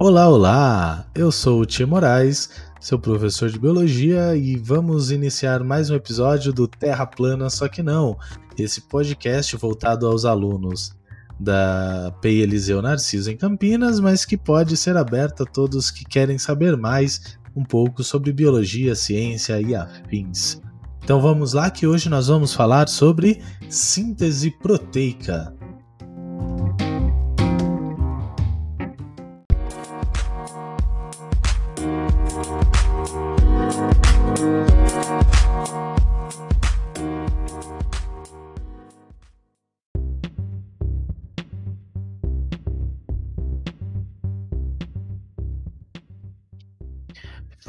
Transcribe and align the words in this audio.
Olá, 0.00 0.28
olá! 0.28 1.06
Eu 1.12 1.32
sou 1.32 1.60
o 1.60 1.66
Tia 1.66 1.84
Moraes, 1.84 2.50
seu 2.80 3.00
professor 3.00 3.50
de 3.50 3.58
biologia, 3.58 4.36
e 4.36 4.56
vamos 4.56 5.10
iniciar 5.10 5.64
mais 5.64 5.90
um 5.90 5.96
episódio 5.96 6.52
do 6.52 6.68
Terra 6.68 7.04
Plana, 7.04 7.50
só 7.50 7.66
que 7.66 7.82
não, 7.82 8.16
esse 8.56 8.82
podcast 8.82 9.56
voltado 9.56 10.06
aos 10.06 10.24
alunos 10.24 10.94
da 11.40 12.14
PEI 12.20 12.42
Eliseu 12.42 12.80
Narciso 12.80 13.28
em 13.28 13.36
Campinas, 13.36 13.98
mas 13.98 14.24
que 14.24 14.36
pode 14.36 14.76
ser 14.76 14.96
aberto 14.96 15.42
a 15.42 15.46
todos 15.46 15.90
que 15.90 16.04
querem 16.04 16.38
saber 16.38 16.76
mais 16.76 17.36
um 17.56 17.64
pouco 17.64 18.04
sobre 18.04 18.32
biologia, 18.32 18.94
ciência 18.94 19.60
e 19.60 19.74
afins. 19.74 20.62
Então 21.02 21.20
vamos 21.20 21.54
lá 21.54 21.70
que 21.70 21.88
hoje 21.88 22.08
nós 22.08 22.28
vamos 22.28 22.54
falar 22.54 22.88
sobre 22.88 23.42
síntese 23.68 24.52
proteica. 24.62 25.57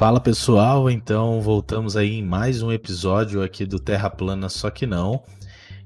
Fala 0.00 0.18
pessoal, 0.18 0.88
então 0.88 1.42
voltamos 1.42 1.94
aí 1.94 2.14
em 2.14 2.24
mais 2.24 2.62
um 2.62 2.72
episódio 2.72 3.42
aqui 3.42 3.66
do 3.66 3.78
Terra 3.78 4.08
Plana, 4.08 4.48
só 4.48 4.70
que 4.70 4.86
não. 4.86 5.22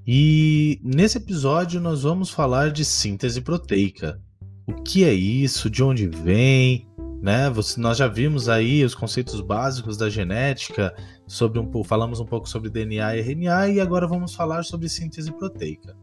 E 0.07 0.81
nesse 0.85 1.19
episódio 1.19 1.81
nós 1.81 2.05
vamos 2.05 2.31
falar 2.31 2.71
de 2.71 2.85
síntese 2.85 3.41
proteica. 3.41 4.21
O 4.69 4.73
que 4.73 5.03
é 5.03 5.13
isso? 5.13 5.69
De 5.69 5.83
onde 5.83 6.07
vem? 6.07 6.89
Né? 7.21 7.53
Nós 7.77 7.99
já 7.99 8.07
vimos 8.07 8.49
aí 8.49 8.85
os 8.85 8.95
conceitos 8.95 9.41
básicos 9.41 9.97
da 9.97 10.09
genética, 10.09 10.95
sobre 11.27 11.59
um, 11.59 11.83
falamos 11.83 12.21
um 12.21 12.25
pouco 12.25 12.49
sobre 12.49 12.71
DNA 12.71 13.17
e 13.17 13.21
RNA 13.21 13.69
e 13.71 13.81
agora 13.81 14.07
vamos 14.07 14.33
falar 14.33 14.63
sobre 14.63 14.89
síntese 14.89 15.33
proteica. 15.33 15.97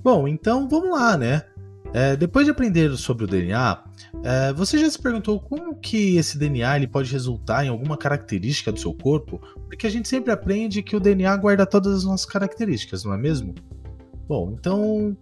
Bom, 0.00 0.28
então 0.28 0.68
vamos 0.68 0.90
lá, 0.90 1.16
né? 1.16 1.42
É, 1.94 2.14
depois 2.16 2.44
de 2.44 2.50
aprender 2.50 2.94
sobre 2.96 3.24
o 3.24 3.26
DNA, 3.26 3.82
é, 4.22 4.52
você 4.52 4.78
já 4.78 4.90
se 4.90 4.98
perguntou 4.98 5.40
como 5.40 5.74
que 5.74 6.16
esse 6.16 6.36
DNA 6.36 6.76
ele 6.76 6.86
pode 6.86 7.10
resultar 7.10 7.64
em 7.64 7.68
alguma 7.68 7.96
característica 7.96 8.70
do 8.70 8.78
seu 8.78 8.92
corpo? 8.92 9.40
Porque 9.66 9.86
a 9.86 9.90
gente 9.90 10.08
sempre 10.08 10.32
aprende 10.32 10.82
que 10.82 10.94
o 10.94 11.00
DNA 11.00 11.34
guarda 11.36 11.64
todas 11.64 11.94
as 11.98 12.04
nossas 12.04 12.26
características, 12.26 13.04
não 13.04 13.14
é 13.14 13.18
mesmo? 13.18 13.54
Bom, 14.28 14.54
então 14.58 15.16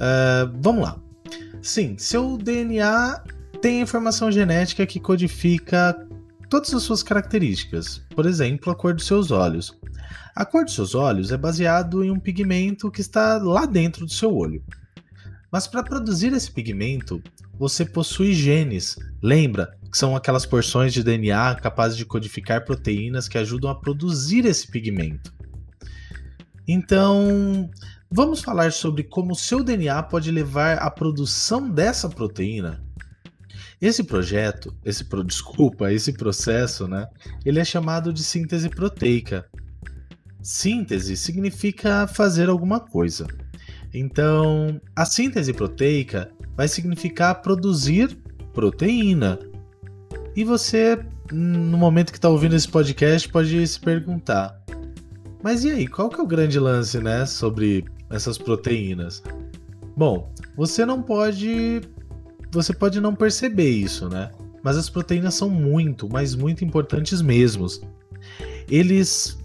é, 0.00 0.48
vamos 0.60 0.84
lá. 0.84 1.00
Sim, 1.60 1.96
seu 1.98 2.36
DNA 2.36 3.22
tem 3.60 3.80
informação 3.80 4.30
genética 4.30 4.86
que 4.86 5.00
codifica 5.00 5.96
todas 6.48 6.72
as 6.74 6.82
suas 6.82 7.02
características. 7.02 8.02
Por 8.14 8.26
exemplo, 8.26 8.70
a 8.70 8.76
cor 8.76 8.94
dos 8.94 9.06
seus 9.06 9.30
olhos. 9.30 9.76
A 10.36 10.44
cor 10.44 10.64
dos 10.64 10.74
seus 10.74 10.94
olhos 10.94 11.32
é 11.32 11.36
baseado 11.36 12.04
em 12.04 12.10
um 12.10 12.18
pigmento 12.18 12.90
que 12.90 13.00
está 13.00 13.38
lá 13.38 13.66
dentro 13.66 14.04
do 14.04 14.12
seu 14.12 14.34
olho. 14.34 14.62
Mas 15.54 15.68
para 15.68 15.84
produzir 15.84 16.32
esse 16.32 16.50
pigmento, 16.50 17.22
você 17.56 17.84
possui 17.84 18.34
genes. 18.34 18.96
Lembra 19.22 19.78
que 19.88 19.96
são 19.96 20.16
aquelas 20.16 20.44
porções 20.44 20.92
de 20.92 21.00
DNA 21.00 21.54
capazes 21.62 21.96
de 21.96 22.04
codificar 22.04 22.64
proteínas 22.64 23.28
que 23.28 23.38
ajudam 23.38 23.70
a 23.70 23.74
produzir 23.76 24.46
esse 24.46 24.66
pigmento. 24.66 25.32
Então, 26.66 27.70
vamos 28.10 28.40
falar 28.40 28.72
sobre 28.72 29.04
como 29.04 29.30
o 29.30 29.36
seu 29.36 29.62
DNA 29.62 30.02
pode 30.02 30.28
levar 30.32 30.78
à 30.78 30.90
produção 30.90 31.70
dessa 31.70 32.08
proteína. 32.08 32.82
Esse 33.80 34.02
projeto, 34.02 34.76
esse 34.84 35.04
desculpa, 35.24 35.92
esse 35.92 36.14
processo, 36.14 36.88
né? 36.88 37.06
Ele 37.46 37.60
é 37.60 37.64
chamado 37.64 38.12
de 38.12 38.24
síntese 38.24 38.68
proteica. 38.68 39.48
Síntese 40.42 41.16
significa 41.16 42.08
fazer 42.08 42.48
alguma 42.48 42.80
coisa. 42.80 43.24
Então, 43.94 44.80
a 44.96 45.04
síntese 45.04 45.52
proteica 45.52 46.30
vai 46.56 46.66
significar 46.66 47.40
produzir 47.40 48.18
proteína. 48.52 49.38
E 50.34 50.42
você, 50.42 50.98
no 51.32 51.78
momento 51.78 52.10
que 52.10 52.18
está 52.18 52.28
ouvindo 52.28 52.56
esse 52.56 52.68
podcast, 52.68 53.28
pode 53.28 53.64
se 53.66 53.78
perguntar: 53.78 54.60
mas 55.44 55.62
e 55.62 55.70
aí, 55.70 55.86
qual 55.86 56.08
que 56.08 56.18
é 56.18 56.22
o 56.22 56.26
grande 56.26 56.58
lance, 56.58 56.98
né, 56.98 57.26
sobre 57.26 57.84
essas 58.08 58.38
proteínas? 58.38 59.22
Bom, 59.96 60.32
você 60.56 60.84
não 60.84 61.02
pode, 61.02 61.82
você 62.50 62.72
pode 62.72 63.00
não 63.00 63.14
perceber 63.14 63.68
isso, 63.68 64.08
né? 64.08 64.30
Mas 64.62 64.76
as 64.76 64.88
proteínas 64.88 65.34
são 65.34 65.50
muito, 65.50 66.08
mas 66.08 66.34
muito 66.34 66.64
importantes 66.64 67.20
mesmo. 67.20 67.66
Eles 68.68 69.38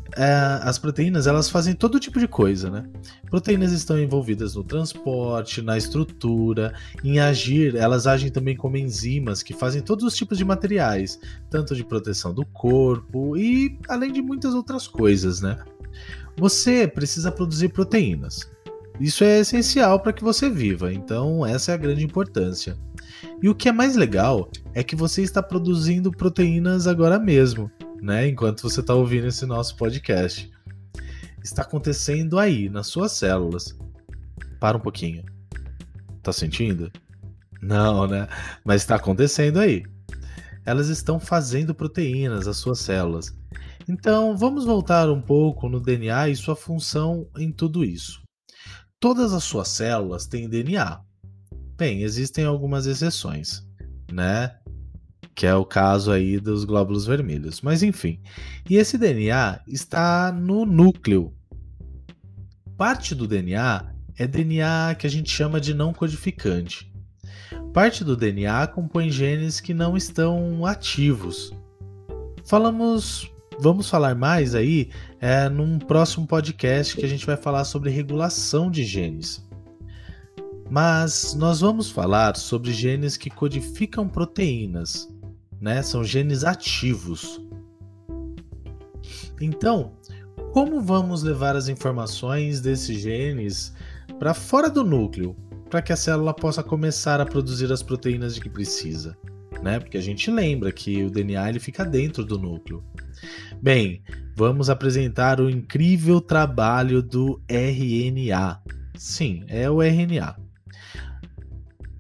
as 0.62 0.78
proteínas 0.78 1.28
elas 1.28 1.50
fazem 1.50 1.74
todo 1.74 2.00
tipo 2.00 2.20
de 2.20 2.28
coisa, 2.28 2.70
né? 2.70 2.86
Proteínas 3.30 3.72
estão 3.72 3.98
envolvidas 3.98 4.56
no 4.56 4.64
transporte, 4.64 5.62
na 5.62 5.78
estrutura, 5.78 6.74
em 7.04 7.20
agir, 7.20 7.76
elas 7.76 8.06
agem 8.06 8.30
também 8.30 8.56
como 8.56 8.76
enzimas 8.76 9.42
que 9.42 9.54
fazem 9.54 9.82
todos 9.82 10.04
os 10.04 10.16
tipos 10.16 10.38
de 10.38 10.44
materiais, 10.44 11.20
tanto 11.50 11.74
de 11.74 11.86
proteção 11.86 12.34
do 12.34 12.46
corpo 12.46 13.38
e 13.38 13.78
além 13.88 14.12
de 14.12 14.22
muitas 14.22 14.54
outras 14.54 14.88
coisas, 14.88 15.40
né? 15.40 15.58
Você 16.38 16.88
precisa 16.88 17.32
produzir 17.32 17.70
proteínas. 17.70 18.50
Isso 19.00 19.24
é 19.24 19.40
essencial 19.40 20.02
para 20.02 20.12
que 20.12 20.24
você 20.24 20.50
viva, 20.50 20.92
então 20.92 21.46
essa 21.46 21.72
é 21.72 21.76
a 21.76 21.78
grande 21.78 22.04
importância. 22.04 22.78
E 23.42 23.48
o 23.48 23.56
que 23.56 23.70
é 23.70 23.72
mais 23.72 23.96
legal 23.96 24.50
é 24.74 24.84
que 24.84 24.96
você 24.96 25.22
está 25.22 25.42
produzindo 25.42 26.12
proteínas 26.12 26.88
agora 26.88 27.18
mesmo 27.18 27.72
né? 28.02 28.28
Enquanto 28.28 28.62
você 28.62 28.80
está 28.80 28.94
ouvindo 28.94 29.28
esse 29.28 29.46
nosso 29.46 29.76
podcast. 29.76 30.50
Está 31.44 31.62
acontecendo 31.62 32.38
aí, 32.38 32.70
nas 32.70 32.88
suas 32.88 33.14
células. 33.14 33.78
Para 34.60 34.78
um 34.78 34.82
pouquinho. 34.82 35.24
Tá 36.22 36.34
sentindo? 36.34 36.92
Não, 37.62 38.08
né? 38.08 38.28
Mas 38.64 38.82
está 38.82 38.96
acontecendo 38.96 39.60
aí. 39.60 39.84
Elas 40.66 40.88
estão 40.88 41.20
fazendo 41.20 41.74
proteínas, 41.74 42.48
as 42.48 42.58
suas 42.58 42.80
células. 42.80 43.34
Então, 43.88 44.38
vamos 44.38 44.66
voltar 44.66 45.10
um 45.10 45.22
pouco 45.22 45.68
no 45.68 45.80
DNA 45.80 46.30
e 46.30 46.36
sua 46.36 46.56
função 46.56 47.28
em 47.38 47.52
tudo 47.52 47.84
isso. 47.84 48.22
Todas 49.00 49.34
as 49.34 49.44
suas 49.44 49.70
células 49.70 50.28
têm 50.28 50.50
DNA. 50.50 51.02
Bem, 51.78 52.04
existem 52.04 52.44
algumas 52.44 52.86
exceções, 52.86 53.66
né? 54.12 54.59
Que 55.36 55.46
é 55.46 55.56
o 55.56 55.66
caso 55.66 56.12
aí 56.12 56.40
dos 56.40 56.66
glóbulos 56.66 57.06
vermelhos. 57.06 57.62
Mas 57.62 57.84
enfim, 57.84 58.20
e 58.70 58.76
esse 58.76 58.98
DNA 58.98 59.62
está 59.68 60.32
no 60.32 60.66
núcleo. 60.66 61.34
Parte 62.78 63.14
do 63.14 63.28
DNA 63.28 63.94
é 64.18 64.28
DNA 64.28 64.96
que 64.96 65.08
a 65.08 65.10
gente 65.10 65.30
chama 65.30 65.60
de 65.60 65.74
não 65.74 65.94
codificante. 65.94 66.92
Parte 67.74 68.04
do 68.04 68.16
DNA 68.16 68.68
compõe 68.68 69.10
genes 69.10 69.60
que 69.60 69.74
não 69.74 69.96
estão 69.96 70.66
ativos. 70.66 71.54
Falamos, 72.46 73.32
vamos 73.60 73.90
falar 73.90 74.16
mais 74.16 74.56
aí 74.56 74.90
é, 75.22 75.48
num 75.48 75.78
próximo 75.78 76.26
podcast 76.28 76.96
que 76.96 77.06
a 77.06 77.08
gente 77.08 77.26
vai 77.26 77.38
falar 77.38 77.64
sobre 77.64 77.90
regulação 77.90 78.70
de 78.72 78.84
genes. 78.84 79.48
Mas 80.70 81.34
nós 81.34 81.62
vamos 81.62 81.90
falar 81.90 82.36
sobre 82.36 82.72
genes 82.74 83.18
que 83.18 83.30
codificam 83.30 84.08
proteínas 84.08 85.08
né? 85.60 85.82
São 85.82 86.04
genes 86.04 86.44
ativos. 86.44 87.42
Então, 89.42 89.94
como 90.52 90.82
vamos 90.82 91.24
levar 91.24 91.56
as 91.56 91.68
informações 91.68 92.60
desses 92.60 93.00
genes 93.00 93.74
para 94.18 94.34
fora 94.34 94.70
do 94.70 94.84
núcleo, 94.84 95.36
para 95.70 95.82
que 95.82 95.94
a 95.94 95.96
célula 95.96 96.34
possa 96.34 96.64
começar 96.64 97.22
a 97.22 97.26
produzir 97.26 97.72
as 97.72 97.84
proteínas 97.84 98.36
de 98.36 98.42
que 98.42 98.50
precisa? 98.50 99.18
Né? 99.62 99.80
Porque 99.80 99.98
a 99.98 100.02
gente 100.02 100.32
lembra 100.32 100.72
que 100.72 101.04
o 101.04 101.10
DNA 101.10 101.50
ele 101.50 101.60
fica 101.60 101.86
dentro 101.86 102.26
do 102.26 102.38
núcleo. 102.38 102.84
Bem, 103.62 104.02
vamos 104.36 104.70
apresentar 104.70 105.40
o 105.40 105.50
incrível 105.50 106.22
trabalho 106.22 107.04
do 107.04 107.42
RNA. 107.48 108.62
Sim, 108.98 109.44
é 109.48 109.70
o 109.70 109.82
RNA 109.82 110.49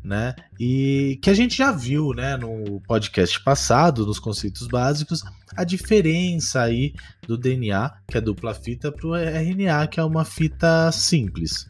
né? 0.10 0.34
E 0.60 1.20
que 1.22 1.30
a 1.30 1.36
gente 1.36 1.56
já 1.56 1.72
viu, 1.72 2.14
né, 2.16 2.36
no 2.36 2.82
podcast 2.82 3.40
passado, 3.44 4.08
nos 4.08 4.18
conceitos 4.18 4.68
básicos, 4.68 5.22
a 5.56 5.64
diferença 5.64 6.64
aí 6.64 6.96
do 7.28 7.38
DNA, 7.38 7.92
que 8.08 8.18
é 8.18 8.22
dupla 8.22 8.56
fita, 8.56 8.92
para 8.92 9.06
o 9.06 9.16
RNA, 9.16 9.86
que 9.86 10.00
é 10.00 10.04
uma 10.04 10.26
fita 10.26 10.92
simples. 10.92 11.70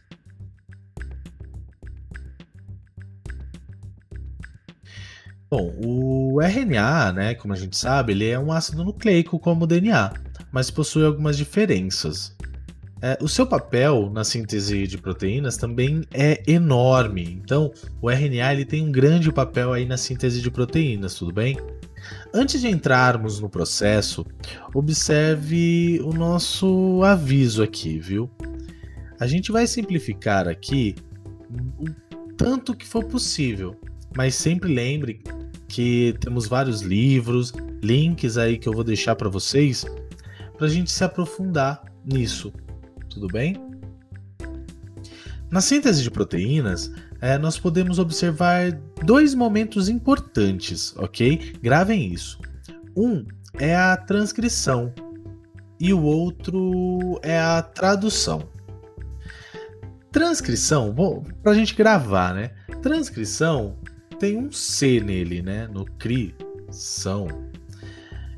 Bom, 5.50 5.74
o 5.84 6.40
RNA, 6.40 7.12
né, 7.12 7.34
como 7.34 7.52
a 7.52 7.56
gente 7.56 7.76
sabe, 7.76 8.12
ele 8.12 8.26
é 8.26 8.38
um 8.38 8.50
ácido 8.50 8.82
nucleico 8.82 9.38
como 9.38 9.64
o 9.64 9.66
DNA, 9.66 10.14
mas 10.50 10.70
possui 10.70 11.04
algumas 11.04 11.36
diferenças. 11.36 12.34
É, 13.02 13.16
o 13.20 13.28
seu 13.28 13.46
papel 13.46 14.10
na 14.12 14.24
síntese 14.24 14.86
de 14.86 14.98
proteínas 14.98 15.56
também 15.56 16.02
é 16.12 16.42
enorme. 16.46 17.40
Então, 17.42 17.72
o 18.00 18.10
RNA 18.10 18.52
ele 18.52 18.64
tem 18.64 18.86
um 18.86 18.92
grande 18.92 19.32
papel 19.32 19.72
aí 19.72 19.86
na 19.86 19.96
síntese 19.96 20.42
de 20.42 20.50
proteínas, 20.50 21.14
tudo 21.14 21.32
bem? 21.32 21.56
Antes 22.32 22.60
de 22.60 22.68
entrarmos 22.68 23.40
no 23.40 23.48
processo, 23.48 24.26
observe 24.74 26.00
o 26.02 26.12
nosso 26.12 27.02
aviso 27.02 27.62
aqui, 27.62 27.98
viu? 27.98 28.30
A 29.18 29.26
gente 29.26 29.50
vai 29.50 29.66
simplificar 29.66 30.46
aqui 30.46 30.94
o 31.78 31.90
tanto 32.36 32.74
que 32.74 32.86
for 32.86 33.04
possível, 33.04 33.78
mas 34.16 34.34
sempre 34.34 34.72
lembre 34.72 35.22
que 35.68 36.14
temos 36.20 36.46
vários 36.46 36.82
livros, 36.82 37.52
links 37.82 38.36
aí 38.36 38.58
que 38.58 38.68
eu 38.68 38.72
vou 38.72 38.84
deixar 38.84 39.14
para 39.14 39.28
vocês 39.28 39.84
para 40.56 40.66
a 40.66 40.70
gente 40.70 40.90
se 40.90 41.02
aprofundar 41.02 41.82
nisso, 42.04 42.52
tudo 43.10 43.26
bem? 43.26 43.56
Na 45.50 45.60
síntese 45.60 46.02
de 46.02 46.10
proteínas, 46.10 46.92
é, 47.20 47.36
nós 47.36 47.58
podemos 47.58 47.98
observar 47.98 48.72
dois 49.04 49.34
momentos 49.34 49.88
importantes, 49.88 50.96
ok? 50.96 51.54
Gravem 51.60 52.12
isso. 52.12 52.38
Um 52.96 53.24
é 53.58 53.74
a 53.74 53.96
transcrição 53.96 54.94
e 55.78 55.92
o 55.92 56.02
outro 56.02 57.18
é 57.22 57.38
a 57.38 57.62
tradução. 57.62 58.48
Transcrição, 60.12 60.92
bom, 60.92 61.24
para 61.42 61.52
a 61.52 61.54
gente 61.54 61.74
gravar, 61.74 62.34
né? 62.34 62.50
Transcrição 62.80 63.76
tem 64.18 64.36
um 64.36 64.52
C 64.52 65.00
nele, 65.00 65.42
né? 65.42 65.66
No 65.66 65.84
CRI, 65.84 66.34
são. 66.70 67.26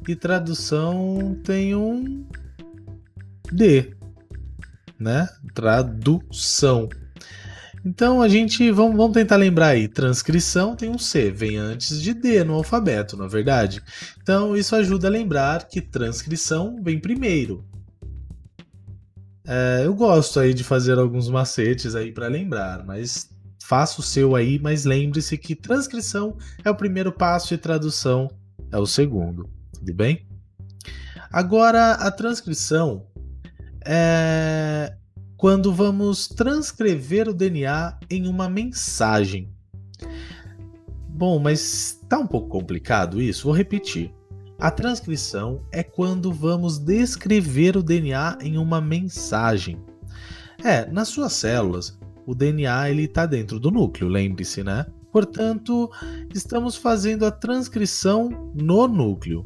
E 0.08 0.16
tradução 0.16 1.38
tem 1.44 1.74
um 1.74 2.26
D, 3.52 3.94
né? 5.02 5.28
Tradução. 5.54 6.88
Então 7.84 8.22
a 8.22 8.28
gente 8.28 8.70
vamos, 8.70 8.96
vamos 8.96 9.12
tentar 9.12 9.36
lembrar 9.36 9.68
aí. 9.68 9.88
Transcrição 9.88 10.76
tem 10.76 10.88
um 10.88 10.98
C, 10.98 11.30
vem 11.30 11.56
antes 11.56 12.00
de 12.00 12.14
D 12.14 12.44
no 12.44 12.54
alfabeto, 12.54 13.16
não 13.16 13.26
é 13.26 13.28
verdade? 13.28 13.82
Então 14.22 14.56
isso 14.56 14.76
ajuda 14.76 15.08
a 15.08 15.10
lembrar 15.10 15.66
que 15.66 15.80
transcrição 15.80 16.80
vem 16.82 17.00
primeiro. 17.00 17.64
É, 19.44 19.82
eu 19.84 19.94
gosto 19.94 20.38
aí 20.38 20.54
de 20.54 20.62
fazer 20.62 20.98
alguns 20.98 21.28
macetes 21.28 21.96
aí 21.96 22.12
para 22.12 22.28
lembrar, 22.28 22.84
mas 22.86 23.28
faça 23.60 24.00
o 24.00 24.04
seu 24.04 24.36
aí, 24.36 24.60
mas 24.60 24.84
lembre-se 24.84 25.36
que 25.36 25.56
transcrição 25.56 26.36
é 26.64 26.70
o 26.70 26.76
primeiro 26.76 27.10
passo 27.10 27.52
e 27.52 27.58
tradução 27.58 28.28
é 28.70 28.78
o 28.78 28.86
segundo, 28.86 29.50
tudo 29.72 29.94
bem? 29.94 30.24
Agora 31.32 31.92
a 31.92 32.10
transcrição 32.10 33.06
é 33.86 34.96
quando 35.42 35.72
vamos 35.72 36.28
transcrever 36.28 37.28
o 37.28 37.34
DNA 37.34 37.98
em 38.08 38.28
uma 38.28 38.48
mensagem. 38.48 39.52
Bom, 41.08 41.40
mas 41.40 42.00
tá 42.08 42.16
um 42.18 42.26
pouco 42.28 42.48
complicado 42.48 43.20
isso? 43.20 43.44
Vou 43.46 43.52
repetir. 43.52 44.14
A 44.56 44.70
transcrição 44.70 45.60
é 45.72 45.82
quando 45.82 46.32
vamos 46.32 46.78
descrever 46.78 47.76
o 47.76 47.82
DNA 47.82 48.38
em 48.40 48.56
uma 48.56 48.80
mensagem. 48.80 49.82
É, 50.62 50.88
nas 50.88 51.08
suas 51.08 51.32
células, 51.32 51.98
o 52.24 52.36
DNA 52.36 52.90
ele 52.90 53.06
está 53.06 53.26
dentro 53.26 53.58
do 53.58 53.72
núcleo, 53.72 54.08
lembre-se, 54.08 54.62
né? 54.62 54.86
Portanto, 55.10 55.90
estamos 56.32 56.76
fazendo 56.76 57.26
a 57.26 57.32
transcrição 57.32 58.52
no 58.54 58.86
núcleo. 58.86 59.44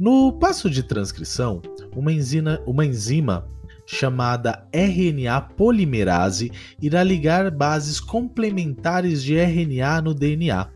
No 0.00 0.32
passo 0.32 0.70
de 0.70 0.82
transcrição, 0.82 1.60
uma 1.96 2.12
enzima, 2.12 2.60
uma 2.66 2.84
enzima 2.84 3.46
chamada 3.86 4.66
RNA 4.72 5.40
polimerase 5.56 6.50
irá 6.80 7.02
ligar 7.02 7.50
bases 7.50 8.00
complementares 8.00 9.22
de 9.22 9.36
RNA 9.36 10.00
no 10.00 10.14
DNA. 10.14 10.68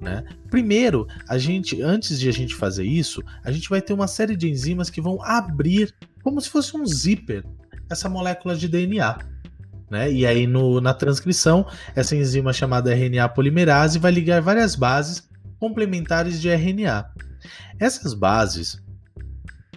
Né? 0.00 0.24
Primeiro, 0.50 1.06
a 1.28 1.38
gente, 1.38 1.80
antes 1.80 2.18
de 2.18 2.28
a 2.28 2.32
gente 2.32 2.54
fazer 2.54 2.84
isso, 2.84 3.22
a 3.44 3.52
gente 3.52 3.68
vai 3.68 3.80
ter 3.80 3.92
uma 3.92 4.08
série 4.08 4.36
de 4.36 4.50
enzimas 4.50 4.90
que 4.90 5.00
vão 5.00 5.22
abrir, 5.22 5.94
como 6.22 6.40
se 6.40 6.48
fosse 6.48 6.76
um 6.76 6.84
zíper, 6.84 7.44
essa 7.88 8.08
molécula 8.08 8.56
de 8.56 8.68
DNA. 8.68 9.18
Né? 9.90 10.10
E 10.10 10.26
aí 10.26 10.46
no, 10.46 10.80
na 10.80 10.94
transcrição, 10.94 11.66
essa 11.94 12.16
enzima 12.16 12.52
chamada 12.52 12.94
RNA 12.94 13.28
polimerase 13.28 13.98
vai 13.98 14.10
ligar 14.10 14.40
várias 14.40 14.74
bases 14.74 15.28
complementares 15.58 16.40
de 16.40 16.48
RNA. 16.48 17.04
Essas 17.78 18.14
bases 18.14 18.82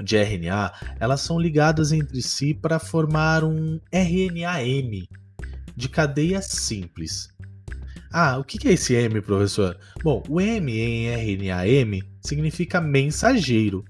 de 0.04 0.18
RNA, 0.18 0.72
elas 1.00 1.22
são 1.22 1.40
ligadas 1.40 1.92
entre 1.92 2.22
si 2.22 2.54
para 2.54 2.80
formar 2.80 3.44
um 3.44 3.80
RNAM 3.92 5.08
de 5.76 5.90
cadeia 5.90 6.42
simples. 6.42 7.30
Ah, 8.12 8.38
o 8.38 8.44
que 8.44 8.68
é 8.68 8.74
esse 8.74 8.94
M, 8.94 9.22
professor? 9.22 9.78
Bom, 10.02 10.24
o 10.30 10.40
M 10.40 10.72
em 10.72 11.10
RNAM 11.10 12.00
significa 12.22 12.80
mensageiro. 12.80 13.84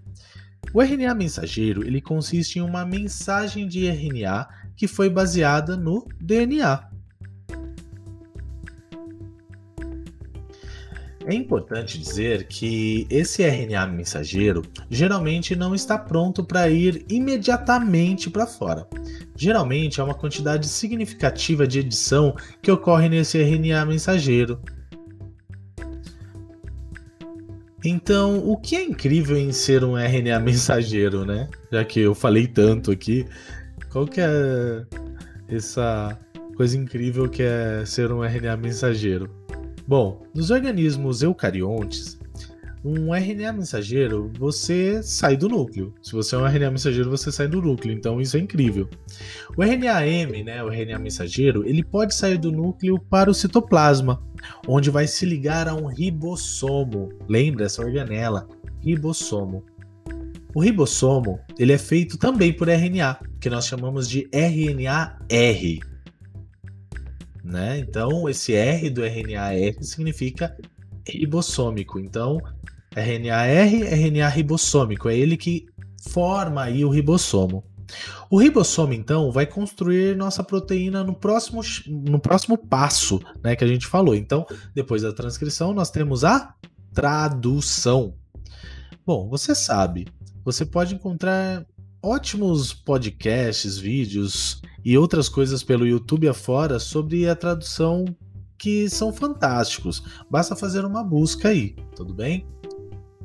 O 0.74 0.81
RNA 0.81 1.13
mensageiro 1.13 1.86
ele 1.86 2.02
consiste 2.02 2.58
em 2.58 2.62
uma 2.62 2.86
mensagem 2.86 3.68
de 3.68 3.88
RNA 3.88 4.48
que 4.75 4.88
foi 4.88 5.10
baseada 5.10 5.78
no 5.78 6.08
DNA. 6.19 6.95
É 11.27 11.33
importante 11.33 11.98
dizer 11.98 12.45
que 12.48 13.07
esse 13.10 13.42
RNA 13.44 13.88
mensageiro 13.88 14.62
geralmente 14.92 15.56
não 15.56 15.74
está 15.74 15.98
pronto 15.98 16.44
para 16.44 16.69
ir 16.69 17.04
imediatamente 17.10 18.30
para 18.30 18.45
fora. 18.45 18.88
Geralmente 19.36 20.00
é 20.00 20.04
uma 20.04 20.13
quantidade 20.13 20.68
significativa 20.68 21.66
de 21.66 21.80
edição 21.80 22.36
que 22.62 22.69
ocorre 22.72 23.10
nesse 23.10 23.42
RNA 23.42 23.86
mensageiro. 23.86 24.60
Então, 27.83 28.38
o 28.48 28.56
que 28.56 28.75
é 28.75 28.83
incrível 28.83 29.36
em 29.36 29.51
ser 29.51 29.83
um 29.83 29.98
RNA 29.98 30.39
mensageiro, 30.39 31.25
né? 31.25 31.50
Já 31.72 31.83
que 31.83 32.01
eu 32.01 32.13
falei 32.13 32.45
tanto 32.45 32.92
aqui, 32.92 33.25
qual 33.92 34.06
que 34.06 34.22
é 34.22 34.86
essa 35.48 36.18
coisa 36.56 36.77
incrível 36.77 37.27
que 37.27 37.42
é 37.42 37.83
ser 37.83 38.12
um 38.12 38.24
RNA 38.24 38.57
mensageiro? 38.57 39.45
Bom, 39.88 40.24
nos 40.34 40.50
organismos 40.50 41.22
eucariontes, 41.22 42.18
um 42.84 43.14
RNA 43.14 43.54
mensageiro, 43.54 44.32
você 44.38 45.02
sai 45.04 45.38
do 45.38 45.48
núcleo. 45.48 45.94
Se 46.02 46.12
você 46.14 46.36
é 46.36 46.40
um 46.40 46.46
RNA 46.46 46.72
mensageiro, 46.72 47.10
você 47.10 47.32
sai 47.32 47.48
do 47.48 47.62
núcleo. 47.62 47.94
Então 47.94 48.20
isso 48.20 48.36
é 48.36 48.40
incrível. 48.40 48.90
O 49.56 49.64
RNA-M, 49.64 50.44
né, 50.44 50.64
o 50.64 50.70
RNA 50.70 50.98
mensageiro, 50.98 51.68
ele 51.68 51.84
pode 51.84 52.16
sair 52.16 52.38
do 52.38 52.51
núcleo 52.51 53.00
para 53.00 53.30
o 53.30 53.34
citoplasma, 53.34 54.24
onde 54.68 54.89
vai 54.89 55.06
se 55.06 55.24
ligar 55.24 55.68
a 55.68 55.75
um 55.75 55.86
ribossomo. 55.86 57.10
Lembra 57.27 57.65
essa 57.65 57.84
organela? 57.84 58.48
Ribossomo. 58.84 59.63
O 60.56 60.62
ribossomo, 60.62 61.39
ele 61.60 61.74
é 61.74 61.77
feito 61.77 62.18
também 62.18 62.54
por 62.54 62.70
RNA, 62.70 63.20
que 63.39 63.51
nós 63.51 63.68
chamamos 63.68 64.10
de 64.10 64.27
RNA-R 64.32 65.95
né? 67.46 67.78
Então, 67.78 68.28
esse 68.28 68.54
R 68.54 68.90
do 68.90 69.06
RNA-R 69.06 69.78
significa 69.82 70.58
ribossômico. 71.08 72.00
Então, 72.00 72.40
RNA-R, 72.96 73.84
RNA 73.84 74.28
ribossômico, 74.30 75.08
é 75.08 75.16
ele 75.16 75.38
que 75.38 75.68
forma 76.10 76.64
aí 76.64 76.84
o 76.84 76.90
ribossomo. 76.90 77.64
O 78.32 78.40
ribossomo, 78.40 78.94
então, 78.94 79.32
vai 79.32 79.46
construir 79.46 80.16
nossa 80.18 80.44
proteína 80.44 81.04
no 81.04 81.14
próximo, 81.14 81.62
no 81.88 82.20
próximo 82.20 82.58
passo, 82.58 83.22
né, 83.44 83.56
que 83.56 83.64
a 83.64 83.68
gente 83.68 83.86
falou. 83.86 84.16
Então, 84.16 84.46
depois 84.74 85.04
da 85.04 85.14
transcrição, 85.14 85.72
nós 85.72 85.92
temos 85.92 86.24
a 86.24 86.56
tradução. 86.94 88.16
Bom, 89.06 89.30
você 89.30 89.54
sabe, 89.54 90.08
você 90.44 90.66
pode 90.66 90.96
encontrar 90.96 91.64
ótimos 92.06 92.72
podcasts, 92.72 93.80
vídeos 93.80 94.62
e 94.84 94.96
outras 94.96 95.28
coisas 95.28 95.64
pelo 95.64 95.88
YouTube 95.88 96.28
afora 96.28 96.78
sobre 96.78 97.28
a 97.28 97.36
tradução 97.36 98.06
que 98.60 98.88
são 98.88 99.12
fantásticos. 99.12 100.04
Basta 100.30 100.56
fazer 100.56 100.86
uma 100.86 101.04
busca 101.04 101.50
aí, 101.50 101.76
tudo 101.96 102.14
bem? 102.14 102.48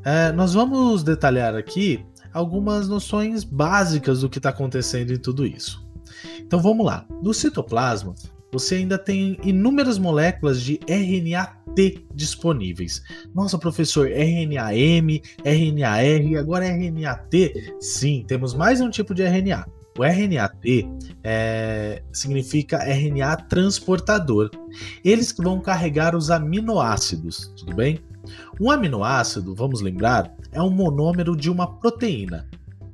É, 0.02 0.32
nós 0.32 0.54
vamos 0.54 1.02
detalhar 1.02 1.54
aqui 1.54 2.02
algumas 2.32 2.88
noções 2.88 3.44
básicas 3.44 4.22
do 4.22 4.30
que 4.30 4.38
está 4.38 4.48
acontecendo 4.48 5.12
em 5.12 5.18
tudo 5.18 5.44
isso. 5.44 5.86
Então 6.38 6.58
vamos 6.58 6.86
lá. 6.86 7.06
No 7.22 7.34
citoplasma, 7.34 8.14
você 8.50 8.76
ainda 8.76 8.96
tem 8.96 9.38
inúmeras 9.44 9.98
moléculas 9.98 10.62
de 10.62 10.80
RNA-T 11.70 12.06
disponíveis. 12.14 13.02
Nossa, 13.34 13.58
professor, 13.58 14.10
RNA-M, 14.10 15.22
RNA-R, 15.44 16.36
agora 16.36 16.66
RNA-T? 16.66 17.76
Sim, 17.80 18.24
temos 18.26 18.54
mais 18.54 18.80
um 18.80 18.90
tipo 18.90 19.14
de 19.14 19.22
RNA. 19.22 19.66
O 19.98 20.04
RNA-T 20.04 20.88
é, 21.22 22.02
significa 22.12 22.78
RNA 22.78 23.36
transportador. 23.48 24.50
Eles 25.04 25.32
que 25.32 25.42
vão 25.42 25.60
carregar 25.60 26.14
os 26.14 26.30
aminoácidos, 26.30 27.52
tudo 27.56 27.74
bem? 27.74 28.00
Um 28.60 28.70
aminoácido, 28.70 29.54
vamos 29.54 29.80
lembrar, 29.80 30.32
é 30.52 30.62
um 30.62 30.70
monômero 30.70 31.36
de 31.36 31.50
uma 31.50 31.78
proteína. 31.78 32.48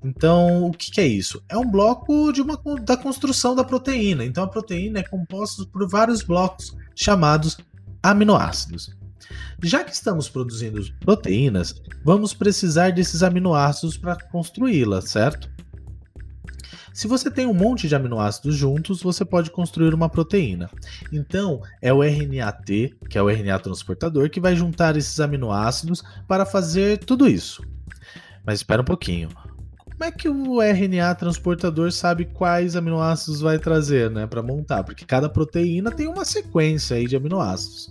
Então, 0.05 0.67
o 0.67 0.71
que, 0.71 0.91
que, 0.91 1.01
é 1.01 1.07
isso? 1.07 1.43
É 1.49 1.57
um 1.57 1.69
bloco 1.69 2.33
de 2.33 2.41
uma, 2.41 2.61
da 2.83 2.97
construção 2.97 3.57
da 3.57 3.65
proteína. 3.65 4.25
Então, 4.25 4.45
a 4.45 4.49
proteína 4.49 5.01
é 5.01 5.03
composta 5.03 5.65
por 5.67 5.89
vários 5.89 6.23
blocos 6.23 6.77
chamados 6.95 7.59
aminoácidos. 8.11 8.97
Já 9.63 9.83
que 9.83 9.93
estamos 9.93 10.29
produzindo 10.29 10.81
proteínas, 11.01 11.81
vamos 12.05 12.35
precisar 12.35 12.93
desses 12.93 13.23
aminoácidos 13.23 13.97
para 13.97 14.17
construí-las, 14.17 15.11
certo? 15.11 15.51
Se 16.93 17.07
você 17.07 17.31
tem 17.31 17.47
um 17.47 17.53
monte 17.53 17.89
de 17.89 17.95
aminoácidos 17.95 18.55
juntos, 18.57 19.03
você 19.03 19.23
pode 19.25 19.51
construir 19.51 19.93
uma 19.93 20.09
proteína. 20.09 20.71
Então, 21.13 21.61
é 21.83 21.93
o 21.93 22.03
RNAT, 22.03 22.97
que 23.11 23.19
é 23.19 23.23
o 23.23 23.29
RNA 23.29 23.59
transportador, 23.59 24.31
que 24.31 24.41
vai 24.41 24.57
juntar 24.57 24.97
esses 24.97 25.21
aminoácidos 25.21 26.03
para 26.27 26.47
fazer 26.47 26.99
tudo 26.99 27.29
isso. 27.29 27.63
Mas 28.47 28.61
espera 28.61 28.81
um 28.81 28.85
pouquinho. 28.85 29.29
Como 29.29 30.05
é 30.05 30.11
que 30.11 30.29
o 30.29 30.61
RNA 30.61 31.15
transportador 31.15 31.91
sabe 31.91 32.27
quais 32.27 32.77
aminoácidos 32.77 33.41
vai 33.41 33.59
trazer, 33.59 34.11
né, 34.11 34.27
para 34.27 34.43
montar? 34.43 34.85
Porque 34.85 35.05
cada 35.05 35.29
proteína 35.29 35.91
tem 35.91 36.07
uma 36.07 36.25
sequência 36.25 36.97
aí 36.97 37.07
de 37.07 37.17
aminoácidos. 37.17 37.91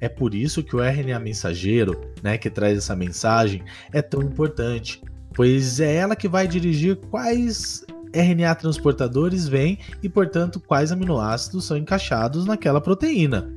É 0.00 0.08
por 0.08 0.34
isso 0.34 0.62
que 0.62 0.74
o 0.74 0.80
RNA 0.82 1.18
mensageiro, 1.18 2.00
né, 2.22 2.38
que 2.38 2.48
traz 2.48 2.78
essa 2.78 2.96
mensagem, 2.96 3.62
é 3.92 4.00
tão 4.00 4.22
importante, 4.22 5.02
pois 5.34 5.78
é 5.80 5.96
ela 5.96 6.16
que 6.16 6.28
vai 6.28 6.48
dirigir 6.48 6.96
quais 6.96 7.84
RNA 8.12 8.54
transportadores 8.54 9.46
vêm 9.46 9.78
e, 10.02 10.08
portanto, 10.08 10.58
quais 10.58 10.90
aminoácidos 10.90 11.64
são 11.64 11.76
encaixados 11.76 12.44
naquela 12.46 12.80
proteína. 12.80 13.54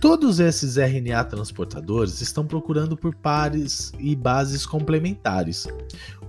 Todos 0.00 0.38
esses 0.38 0.76
RNA 0.76 1.24
transportadores 1.24 2.20
estão 2.20 2.46
procurando 2.46 2.96
por 2.96 3.16
pares 3.16 3.92
e 3.98 4.14
bases 4.14 4.64
complementares. 4.64 5.66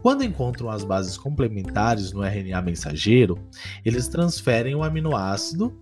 Quando 0.02 0.24
encontram 0.24 0.72
as 0.72 0.84
bases 0.84 1.18
complementares 1.18 2.12
no 2.12 2.24
RNA 2.24 2.62
mensageiro, 2.64 3.38
eles 3.86 4.08
transferem 4.08 4.74
o 4.74 4.82
aminoácido. 4.82 5.78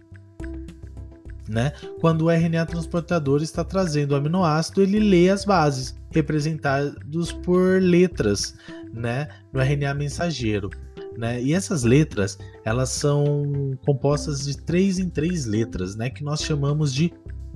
Né? 1.47 1.71
Quando 2.01 2.25
o 2.25 2.29
RNA 2.29 2.65
transportador 2.65 3.41
está 3.41 3.63
trazendo 3.63 4.11
o 4.11 4.15
aminoácido, 4.15 4.81
ele 4.81 4.99
lê 4.99 5.29
as 5.29 5.45
bases, 5.45 5.95
representados 6.11 7.31
por 7.31 7.81
letras 7.81 8.55
né, 8.93 9.29
no 9.53 9.61
RNA 9.61 9.93
mensageiro. 9.93 10.69
Né? 11.17 11.41
E 11.41 11.53
essas 11.53 11.83
letras, 11.83 12.37
elas 12.63 12.89
são 12.89 13.77
compostas 13.85 14.45
de 14.45 14.57
três 14.57 14.99
em 14.99 15.09
três 15.09 15.45
letras, 15.45 15.95
né? 15.95 16.11
Que 16.11 16.23
nós 16.23 16.43
chamamos 16.43 16.93
de 16.93 17.11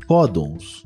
códons, 0.07 0.83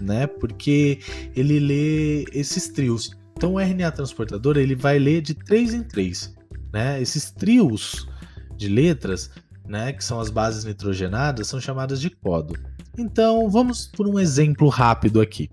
né? 0.00 0.26
Porque 0.26 1.00
ele 1.36 1.60
lê 1.60 2.24
esses 2.32 2.68
trios. 2.68 3.10
Então 3.36 3.54
o 3.54 3.60
RNA 3.60 3.92
transportador 3.92 4.56
ele 4.56 4.74
vai 4.74 4.98
ler 4.98 5.20
de 5.20 5.34
três 5.34 5.74
em 5.74 5.82
três, 5.82 6.34
né? 6.72 7.00
Esses 7.00 7.30
trios 7.30 8.08
de 8.56 8.68
letras, 8.68 9.30
né? 9.68 9.92
Que 9.92 10.02
são 10.02 10.18
as 10.18 10.30
bases 10.30 10.64
nitrogenadas, 10.64 11.46
são 11.46 11.60
chamadas 11.60 12.00
de 12.00 12.10
códon. 12.10 12.54
Então 12.96 13.48
vamos 13.48 13.86
por 13.86 14.08
um 14.08 14.18
exemplo 14.18 14.68
rápido 14.68 15.20
aqui. 15.20 15.50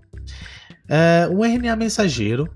É, 0.88 1.28
um 1.30 1.44
RNA 1.44 1.76
mensageiro 1.76 2.48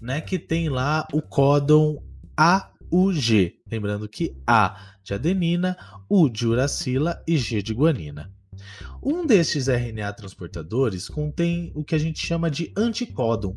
né, 0.00 0.20
que 0.20 0.38
tem 0.38 0.68
lá 0.68 1.06
o 1.12 1.20
códon 1.20 2.02
AUG. 2.36 3.56
Lembrando 3.70 4.08
que 4.08 4.36
A 4.46 4.94
de 5.02 5.14
adenina, 5.14 5.76
U 6.08 6.28
de 6.28 6.46
uracila 6.46 7.22
e 7.26 7.36
G 7.36 7.60
de 7.60 7.74
guanina. 7.74 8.32
Um 9.02 9.26
destes 9.26 9.68
RNA 9.68 10.12
transportadores 10.12 11.08
contém 11.08 11.72
o 11.74 11.84
que 11.84 11.94
a 11.94 11.98
gente 11.98 12.24
chama 12.24 12.50
de 12.50 12.72
anticódon, 12.76 13.56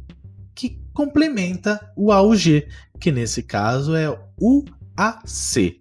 que 0.54 0.82
complementa 0.94 1.92
o 1.96 2.12
AUG, 2.12 2.68
que 3.00 3.12
nesse 3.12 3.44
caso 3.44 3.96
é 3.96 4.10
o 4.10 4.64
UAC 4.98 5.80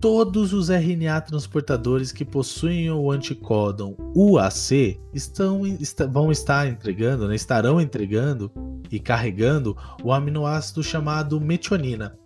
todos 0.00 0.52
os 0.52 0.68
RNA 0.68 1.20
transportadores 1.22 2.12
que 2.12 2.24
possuem 2.24 2.90
o 2.90 3.10
anticódon 3.10 3.94
UAC 4.14 5.00
estão, 5.12 5.62
vão 6.10 6.30
estar 6.30 6.68
entregando, 6.68 7.26
né, 7.26 7.34
estarão 7.34 7.80
entregando 7.80 8.50
e 8.90 9.00
carregando 9.00 9.76
o 10.02 10.12
aminoácido 10.12 10.82
chamado 10.82 11.40
metionina. 11.40 12.16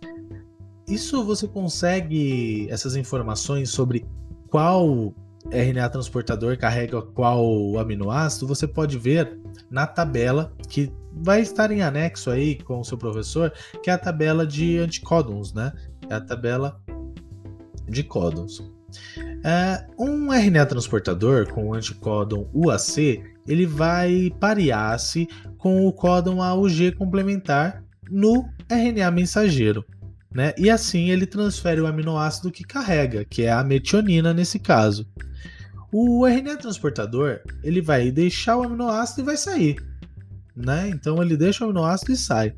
Isso 0.87 1.23
você 1.23 1.47
consegue 1.47 2.67
essas 2.69 2.95
informações 2.95 3.69
sobre 3.69 4.05
qual 4.49 5.13
RNA 5.49 5.89
transportador 5.89 6.57
carrega 6.57 7.01
qual 7.01 7.77
aminoácido, 7.79 8.45
você 8.45 8.67
pode 8.67 8.97
ver 8.97 9.39
na 9.69 9.87
tabela 9.87 10.53
que 10.67 10.91
vai 11.13 11.41
estar 11.41 11.71
em 11.71 11.81
anexo 11.81 12.29
aí 12.29 12.55
com 12.55 12.79
o 12.79 12.83
seu 12.83 12.97
professor, 12.97 13.51
que 13.81 13.89
é 13.89 13.93
a 13.93 13.97
tabela 13.97 14.45
de 14.45 14.77
anticódons, 14.77 15.53
né? 15.53 15.71
É 16.09 16.15
a 16.15 16.21
tabela 16.21 16.79
de 17.91 18.03
códons. 18.03 18.63
É, 19.43 19.85
um 19.97 20.31
RNA 20.31 20.65
transportador 20.65 21.47
com 21.51 21.69
o 21.69 21.73
anticódon 21.73 22.49
UAC 22.53 23.23
ele 23.47 23.65
vai 23.65 24.31
parear-se 24.39 25.27
com 25.57 25.87
o 25.87 25.93
códon 25.93 26.41
AUG 26.41 26.91
complementar 26.93 27.83
no 28.09 28.45
RNA 28.69 29.09
mensageiro. 29.11 29.83
Né? 30.33 30.53
E 30.57 30.69
assim 30.69 31.09
ele 31.09 31.25
transfere 31.25 31.81
o 31.81 31.87
aminoácido 31.87 32.51
que 32.51 32.63
carrega, 32.63 33.25
que 33.25 33.43
é 33.43 33.51
a 33.51 33.63
metionina 33.63 34.33
nesse 34.33 34.59
caso. 34.59 35.05
O 35.91 36.25
RNA 36.25 36.57
transportador 36.57 37.41
ele 37.63 37.81
vai 37.81 38.11
deixar 38.11 38.57
o 38.57 38.63
aminoácido 38.63 39.21
e 39.21 39.25
vai 39.25 39.37
sair. 39.37 39.75
Né? 40.55 40.89
Então 40.89 41.21
ele 41.21 41.35
deixa 41.35 41.63
o 41.63 41.67
aminoácido 41.67 42.11
e 42.11 42.17
sai. 42.17 42.53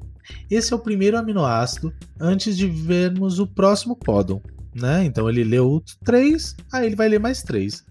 Esse 0.49 0.73
é 0.73 0.75
o 0.75 0.79
primeiro 0.79 1.17
aminoácido 1.17 1.93
antes 2.19 2.55
de 2.55 2.67
vermos 2.67 3.39
o 3.39 3.47
próximo 3.47 3.95
códon 3.95 4.41
né? 4.75 5.03
Então 5.03 5.29
ele 5.29 5.43
leu 5.43 5.83
três, 6.03 6.55
aí 6.71 6.85
ele 6.85 6.95
vai 6.95 7.09
ler 7.09 7.19
mais 7.19 7.43
três. 7.43 7.85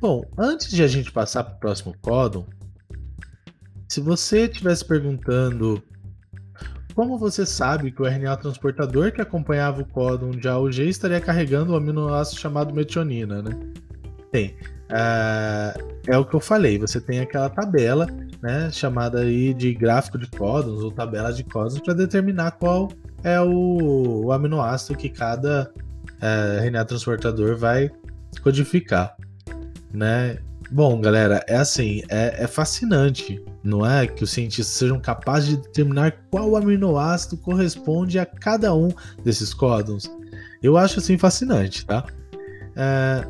Bom, 0.00 0.24
antes 0.38 0.70
de 0.70 0.82
a 0.82 0.86
gente 0.86 1.12
passar 1.12 1.44
para 1.44 1.56
o 1.56 1.60
próximo 1.60 1.94
códon, 2.00 2.46
se 3.88 4.00
você 4.00 4.46
estivesse 4.46 4.84
perguntando 4.84 5.82
como 6.94 7.18
você 7.18 7.46
sabe 7.46 7.90
que 7.90 8.02
o 8.02 8.06
RNA 8.06 8.36
transportador 8.36 9.12
que 9.12 9.20
acompanhava 9.20 9.82
o 9.82 9.88
códon 9.88 10.30
de 10.30 10.48
AUG 10.48 10.88
estaria 10.88 11.20
carregando 11.20 11.72
o 11.72 11.76
aminoácido 11.76 12.40
chamado 12.40 12.74
metionina, 12.74 13.42
né? 13.42 13.58
Tem. 14.30 14.56
É, 14.90 15.74
é 16.08 16.18
o 16.18 16.24
que 16.24 16.34
eu 16.34 16.40
falei, 16.40 16.78
você 16.78 17.00
tem 17.00 17.20
aquela 17.20 17.48
tabela, 17.48 18.06
né, 18.42 18.70
chamada 18.72 19.20
aí 19.20 19.54
de 19.54 19.72
gráfico 19.72 20.18
de 20.18 20.26
códons 20.28 20.82
ou 20.82 20.90
tabela 20.90 21.32
de 21.32 21.44
códons 21.44 21.78
para 21.78 21.94
determinar 21.94 22.52
qual 22.52 22.88
é 23.22 23.40
o, 23.40 24.26
o 24.26 24.32
aminoácido 24.32 24.98
que 24.98 25.08
cada 25.08 25.72
é, 26.20 26.66
RNA 26.66 26.84
transportador 26.84 27.56
vai 27.56 27.90
codificar, 28.42 29.16
né? 29.92 30.38
Bom, 30.72 31.00
galera, 31.00 31.44
é 31.48 31.56
assim, 31.56 32.00
é, 32.08 32.44
é, 32.44 32.46
fascinante, 32.46 33.44
não 33.62 33.84
é? 33.84 34.06
Que 34.06 34.22
os 34.22 34.30
cientistas 34.30 34.76
sejam 34.76 35.00
capazes 35.00 35.48
de 35.48 35.56
determinar 35.56 36.12
qual 36.30 36.54
aminoácido 36.54 37.36
corresponde 37.36 38.20
a 38.20 38.24
cada 38.24 38.72
um 38.72 38.88
desses 39.24 39.52
códons. 39.52 40.08
Eu 40.62 40.76
acho 40.76 41.00
assim 41.00 41.18
fascinante, 41.18 41.84
tá? 41.84 42.04
É, 42.76 43.26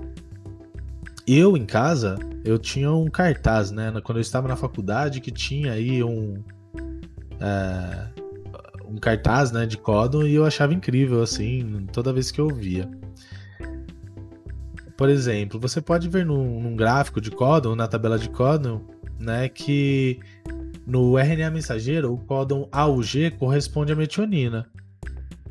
eu 1.27 1.57
em 1.57 1.65
casa, 1.65 2.19
eu 2.45 2.59
tinha 2.59 2.93
um 2.93 3.09
cartaz, 3.09 3.71
né? 3.71 3.91
Quando 4.05 4.19
eu 4.19 4.23
estava 4.23 4.47
na 4.47 4.57
faculdade, 4.57 5.21
que 5.21 5.31
tinha 5.31 5.73
aí 5.73 6.03
um. 6.05 6.43
É, 7.41 8.20
um 8.91 8.97
cartaz 8.97 9.53
né, 9.53 9.67
de 9.67 9.77
códon 9.77 10.25
e 10.25 10.35
eu 10.35 10.45
achava 10.45 10.75
incrível, 10.75 11.23
assim, 11.23 11.87
toda 11.93 12.13
vez 12.13 12.31
que 12.31 12.41
eu 12.41 12.49
via. 12.49 12.91
Por 14.97 15.09
exemplo, 15.09 15.59
você 15.59 15.81
pode 15.81 16.09
ver 16.09 16.27
num, 16.27 16.61
num 16.61 16.77
gráfico 16.77 17.21
de 17.21 17.31
códon, 17.31 17.75
na 17.75 17.89
tabela 17.89 18.19
de 18.19 18.29
códon, 18.29 18.85
né, 19.19 19.49
que 19.49 20.21
no 20.87 21.17
RNA 21.17 21.51
mensageiro, 21.51 22.13
o 22.13 22.19
códon 22.19 22.69
AUG 22.73 23.31
corresponde 23.39 23.93
à 23.93 23.97
metionina. 23.97 24.67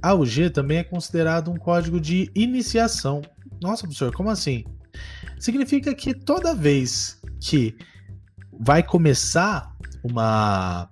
AUG 0.01 0.49
também 0.49 0.79
é 0.79 0.83
considerado 0.83 1.49
um 1.49 1.55
código 1.55 1.99
de 1.99 2.29
iniciação. 2.35 3.21
Nossa, 3.61 3.83
professor, 3.83 4.13
como 4.13 4.29
assim? 4.29 4.65
Significa 5.39 5.93
que 5.93 6.13
toda 6.13 6.53
vez 6.53 7.19
que 7.39 7.75
vai 8.59 8.83
começar 8.83 9.73
uma 10.03 10.89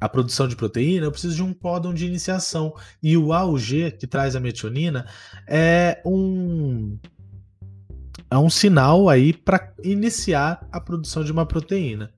a 0.00 0.08
produção 0.08 0.48
de 0.48 0.56
proteína, 0.56 1.06
eu 1.06 1.12
preciso 1.12 1.36
de 1.36 1.42
um 1.42 1.52
códon 1.52 1.92
de 1.92 2.06
iniciação. 2.06 2.74
E 3.02 3.16
o 3.16 3.32
AUG, 3.32 3.92
que 3.92 4.06
traz 4.06 4.34
a 4.34 4.40
metionina, 4.40 5.06
é 5.46 6.00
um 6.04 6.98
é 8.30 8.38
um 8.38 8.48
sinal 8.48 9.08
aí 9.08 9.32
para 9.32 9.74
iniciar 9.82 10.66
a 10.70 10.80
produção 10.80 11.24
de 11.24 11.32
uma 11.32 11.44
proteína. 11.44 12.12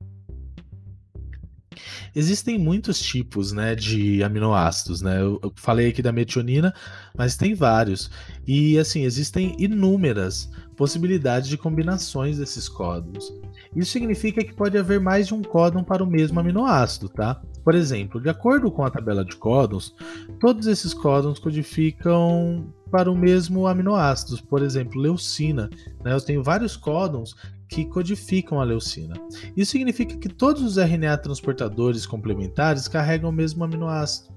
Existem 2.15 2.59
muitos 2.59 3.01
tipos, 3.01 3.53
né, 3.53 3.75
de 3.75 4.23
aminoácidos, 4.23 5.01
né? 5.01 5.23
Eu, 5.23 5.41
eu, 5.43 5.51
falei 5.57 5.89
aqui 5.89 6.03
da 6.03 6.13
metionina, 6.13 6.75
mas 7.17 7.37
tem 7.37 7.55
vários. 7.55 8.11
E 8.47 8.79
assim, 8.79 9.05
existem 9.05 9.57
inúmeras 9.59 10.51
possibilidades 10.77 11.49
de 11.49 11.57
combinações 11.57 12.37
desses 12.37 12.69
códons. 12.69 13.33
Isso 13.75 13.93
significa 13.93 14.45
que 14.45 14.55
pode 14.55 14.77
haver 14.77 15.01
mais 15.01 15.27
de 15.27 15.35
um 15.35 15.43
códon 15.43 15.83
para 15.83 16.05
o 16.05 16.07
mesmo 16.07 16.39
aminoácido, 16.39 17.09
tá? 17.09 17.41
Por 17.65 17.75
exemplo, 17.75 18.21
de 18.21 18.29
acordo 18.29 18.71
com 18.71 18.85
a 18.85 18.91
tabela 18.91 19.25
de 19.25 19.37
códons, 19.37 19.95
todos 20.41 20.67
esses 20.67 20.93
códons 20.93 21.39
codificam 21.39 22.73
para 22.91 23.11
o 23.11 23.17
mesmo 23.17 23.67
aminoácido. 23.67 24.43
Por 24.45 24.63
exemplo, 24.63 25.01
leucina. 25.01 25.71
Né? 26.05 26.13
Eu 26.13 26.21
tenho 26.21 26.43
vários 26.43 26.77
códons 26.77 27.35
que 27.69 27.87
codificam 27.87 28.61
a 28.61 28.65
leucina. 28.65 29.15
Isso 29.57 29.73
significa 29.73 30.17
que 30.17 30.29
todos 30.29 30.63
os 30.63 30.77
RNA 30.77 31.17
transportadores 31.19 32.05
complementares 32.05 32.87
carregam 32.89 33.31
o 33.31 33.33
mesmo 33.33 33.65
aminoácido. 33.65 34.31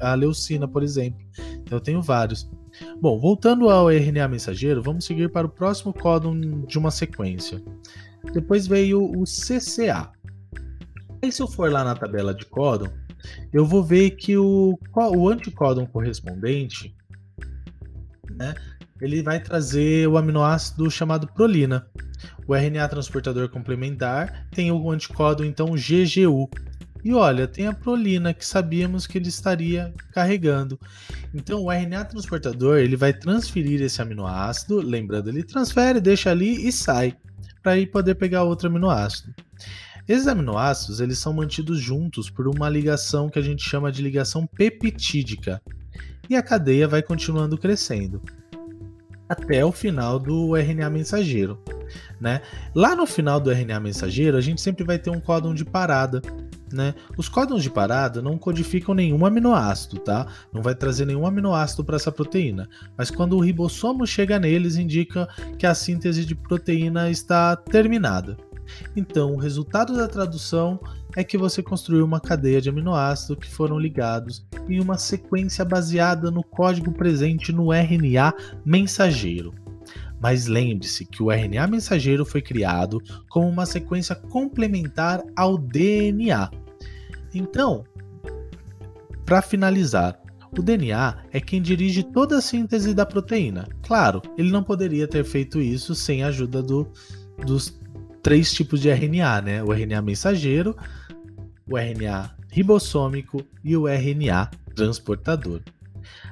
A 0.00 0.14
leucina, 0.14 0.66
por 0.66 0.82
exemplo. 0.82 1.20
Eu 1.70 1.80
tenho 1.80 2.00
vários. 2.00 2.48
Bom, 3.00 3.20
voltando 3.20 3.68
ao 3.68 3.90
RNA 3.90 4.28
mensageiro, 4.28 4.82
vamos 4.82 5.04
seguir 5.04 5.30
para 5.30 5.46
o 5.46 5.50
próximo 5.50 5.92
códon 5.92 6.64
de 6.66 6.78
uma 6.78 6.90
sequência. 6.90 7.62
Depois 8.32 8.66
veio 8.66 9.02
o 9.02 9.24
CCA. 9.24 10.10
E 11.22 11.32
se 11.32 11.42
eu 11.42 11.48
for 11.48 11.70
lá 11.70 11.82
na 11.84 11.94
tabela 11.94 12.34
de 12.34 12.44
códon, 12.44 12.88
eu 13.52 13.64
vou 13.64 13.82
ver 13.82 14.10
que 14.10 14.36
o, 14.36 14.78
o 14.94 15.28
anticódon 15.28 15.86
correspondente, 15.86 16.94
né, 18.30 18.54
ele 19.00 19.22
vai 19.22 19.40
trazer 19.40 20.08
o 20.08 20.16
aminoácido 20.16 20.90
chamado 20.90 21.26
prolina. 21.28 21.86
O 22.46 22.54
RNA 22.54 22.88
transportador 22.88 23.48
complementar 23.48 24.46
tem 24.50 24.70
o 24.70 24.90
anticódon 24.90 25.44
então 25.44 25.74
GGU. 25.74 26.48
E 27.02 27.12
olha, 27.12 27.46
tem 27.46 27.66
a 27.66 27.72
prolina 27.72 28.32
que 28.32 28.46
sabíamos 28.46 29.06
que 29.06 29.18
ele 29.18 29.28
estaria 29.28 29.92
carregando. 30.12 30.78
Então 31.34 31.62
o 31.62 31.70
RNA 31.70 32.06
transportador 32.06 32.78
ele 32.78 32.96
vai 32.96 33.12
transferir 33.12 33.82
esse 33.82 34.00
aminoácido, 34.00 34.80
lembrando, 34.80 35.28
ele 35.28 35.42
transfere, 35.42 36.00
deixa 36.00 36.30
ali 36.30 36.66
e 36.66 36.72
sai 36.72 37.14
para 37.64 37.78
ir 37.78 37.86
poder 37.86 38.14
pegar 38.14 38.42
outro 38.42 38.68
aminoácido. 38.68 39.34
Esses 40.06 40.28
aminoácidos 40.28 41.00
eles 41.00 41.18
são 41.18 41.32
mantidos 41.32 41.80
juntos 41.80 42.28
por 42.28 42.46
uma 42.46 42.68
ligação 42.68 43.30
que 43.30 43.38
a 43.38 43.42
gente 43.42 43.66
chama 43.66 43.90
de 43.90 44.02
ligação 44.02 44.46
peptídica. 44.46 45.62
E 46.28 46.36
a 46.36 46.42
cadeia 46.42 46.86
vai 46.86 47.02
continuando 47.02 47.56
crescendo 47.56 48.22
até 49.26 49.64
o 49.64 49.72
final 49.72 50.18
do 50.18 50.54
RNA 50.54 50.90
mensageiro. 50.90 51.58
Né? 52.20 52.42
Lá 52.74 52.94
no 52.94 53.06
final 53.06 53.40
do 53.40 53.50
RNA 53.50 53.80
mensageiro, 53.80 54.36
a 54.36 54.40
gente 54.40 54.60
sempre 54.60 54.84
vai 54.84 54.98
ter 54.98 55.10
um 55.10 55.20
códon 55.20 55.54
de 55.54 55.64
parada. 55.64 56.20
Né? 56.74 56.94
Os 57.16 57.28
códons 57.28 57.62
de 57.62 57.70
parada 57.70 58.20
não 58.20 58.36
codificam 58.36 58.94
nenhum 58.94 59.24
aminoácido, 59.24 60.00
tá? 60.00 60.26
Não 60.52 60.60
vai 60.60 60.74
trazer 60.74 61.06
nenhum 61.06 61.24
aminoácido 61.24 61.84
para 61.84 61.94
essa 61.94 62.10
proteína. 62.10 62.68
Mas 62.98 63.10
quando 63.10 63.36
o 63.36 63.40
ribossomo 63.40 64.04
chega 64.04 64.40
neles, 64.40 64.76
indica 64.76 65.28
que 65.56 65.66
a 65.66 65.74
síntese 65.74 66.24
de 66.24 66.34
proteína 66.34 67.08
está 67.10 67.54
terminada. 67.54 68.36
Então, 68.96 69.34
o 69.34 69.38
resultado 69.38 69.96
da 69.96 70.08
tradução 70.08 70.80
é 71.14 71.22
que 71.22 71.38
você 71.38 71.62
construiu 71.62 72.04
uma 72.04 72.20
cadeia 72.20 72.60
de 72.60 72.68
aminoácidos 72.68 73.38
que 73.38 73.54
foram 73.54 73.78
ligados 73.78 74.44
em 74.68 74.80
uma 74.80 74.98
sequência 74.98 75.64
baseada 75.64 76.30
no 76.30 76.42
código 76.42 76.90
presente 76.90 77.52
no 77.52 77.72
RNA 77.72 78.34
mensageiro. 78.64 79.54
Mas 80.20 80.46
lembre-se 80.46 81.04
que 81.04 81.22
o 81.22 81.30
RNA 81.30 81.66
mensageiro 81.66 82.24
foi 82.24 82.40
criado 82.40 83.00
como 83.28 83.48
uma 83.48 83.66
sequência 83.66 84.16
complementar 84.16 85.22
ao 85.36 85.58
DNA. 85.58 86.50
Então, 87.34 87.84
para 89.26 89.42
finalizar, 89.42 90.20
o 90.56 90.62
DNA 90.62 91.16
é 91.32 91.40
quem 91.40 91.60
dirige 91.60 92.04
toda 92.04 92.38
a 92.38 92.40
síntese 92.40 92.94
da 92.94 93.04
proteína. 93.04 93.68
Claro, 93.82 94.22
ele 94.38 94.52
não 94.52 94.62
poderia 94.62 95.08
ter 95.08 95.24
feito 95.24 95.60
isso 95.60 95.94
sem 95.94 96.22
a 96.22 96.28
ajuda 96.28 96.62
do, 96.62 96.86
dos 97.44 97.76
três 98.22 98.52
tipos 98.52 98.80
de 98.80 98.88
RNA, 98.88 99.40
né? 99.40 99.62
O 99.64 99.72
RNA 99.72 100.00
mensageiro, 100.00 100.76
o 101.68 101.76
RNA 101.76 102.36
ribossômico 102.52 103.44
e 103.64 103.76
o 103.76 103.88
RNA 103.88 104.50
transportador. 104.76 105.60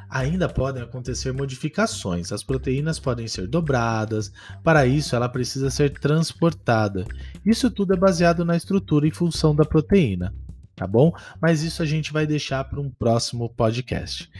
Ainda 0.08 0.48
podem 0.48 0.82
acontecer 0.82 1.32
modificações, 1.32 2.30
as 2.30 2.44
proteínas 2.44 3.00
podem 3.00 3.26
ser 3.26 3.48
dobradas, 3.48 4.30
para 4.62 4.86
isso 4.86 5.16
ela 5.16 5.28
precisa 5.28 5.70
ser 5.70 5.90
transportada. 5.98 7.06
Isso 7.44 7.70
tudo 7.70 7.94
é 7.94 7.96
baseado 7.96 8.44
na 8.44 8.54
estrutura 8.54 9.08
e 9.08 9.10
função 9.10 9.54
da 9.54 9.64
proteína 9.64 10.32
tá 10.74 10.86
bom? 10.86 11.12
Mas 11.40 11.62
isso 11.62 11.82
a 11.82 11.86
gente 11.86 12.12
vai 12.12 12.26
deixar 12.26 12.64
para 12.64 12.80
um 12.80 12.90
próximo 12.90 13.48
podcast. 13.48 14.30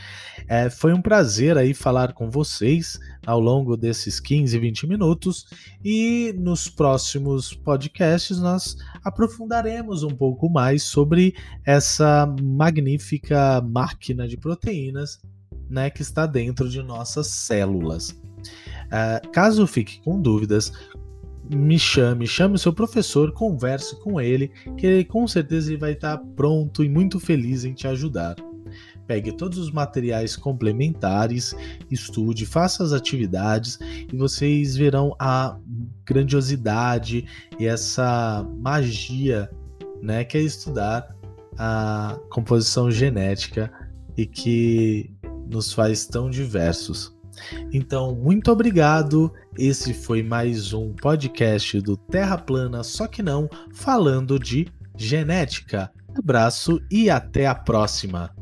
É, 0.48 0.70
foi 0.70 0.92
um 0.92 1.02
prazer 1.02 1.56
aí 1.56 1.74
falar 1.74 2.12
com 2.12 2.30
vocês 2.30 2.98
ao 3.26 3.38
longo 3.38 3.76
desses 3.76 4.18
15, 4.18 4.58
20 4.58 4.86
minutos 4.86 5.46
e 5.84 6.34
nos 6.38 6.68
próximos 6.68 7.54
podcasts 7.54 8.38
nós 8.40 8.76
aprofundaremos 9.04 10.02
um 10.02 10.14
pouco 10.14 10.48
mais 10.48 10.82
sobre 10.82 11.34
essa 11.64 12.26
magnífica 12.42 13.60
máquina 13.60 14.26
de 14.26 14.36
proteínas 14.36 15.20
né, 15.68 15.88
que 15.88 16.02
está 16.02 16.26
dentro 16.26 16.68
de 16.68 16.82
nossas 16.82 17.28
células. 17.28 18.10
Uh, 18.92 19.30
caso 19.30 19.66
fique 19.66 20.00
com 20.02 20.20
dúvidas, 20.20 20.72
me 21.56 21.78
chame, 21.78 22.26
chame 22.26 22.54
o 22.54 22.58
seu 22.58 22.72
professor, 22.72 23.32
converse 23.32 23.98
com 24.00 24.20
ele, 24.20 24.50
que 24.76 25.04
com 25.04 25.26
certeza 25.26 25.70
ele 25.70 25.78
vai 25.78 25.92
estar 25.92 26.18
pronto 26.36 26.82
e 26.82 26.88
muito 26.88 27.20
feliz 27.20 27.64
em 27.64 27.72
te 27.72 27.86
ajudar. 27.86 28.36
Pegue 29.06 29.32
todos 29.32 29.58
os 29.58 29.70
materiais 29.70 30.36
complementares, 30.36 31.54
estude, 31.90 32.46
faça 32.46 32.84
as 32.84 32.92
atividades 32.92 33.78
e 34.12 34.16
vocês 34.16 34.76
verão 34.76 35.14
a 35.18 35.58
grandiosidade 36.04 37.26
e 37.58 37.66
essa 37.66 38.46
magia, 38.58 39.50
né, 40.00 40.24
que 40.24 40.38
é 40.38 40.40
estudar 40.40 41.14
a 41.58 42.18
composição 42.30 42.90
genética 42.90 43.70
e 44.16 44.24
que 44.24 45.10
nos 45.50 45.72
faz 45.72 46.06
tão 46.06 46.30
diversos. 46.30 47.14
Então, 47.72 48.14
muito 48.14 48.50
obrigado. 48.50 49.32
Esse 49.58 49.92
foi 49.94 50.22
mais 50.22 50.72
um 50.72 50.92
podcast 50.92 51.80
do 51.80 51.96
Terra 51.96 52.38
Plana, 52.38 52.82
só 52.82 53.06
que 53.06 53.22
não 53.22 53.48
falando 53.72 54.38
de 54.38 54.66
genética. 54.96 55.90
Abraço 56.16 56.80
e 56.90 57.08
até 57.08 57.46
a 57.46 57.54
próxima. 57.54 58.34